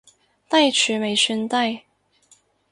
[0.49, 1.81] 低處未算低